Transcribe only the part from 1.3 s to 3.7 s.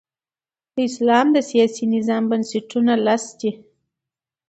د سیاسي نظام بنسټونه لس دي.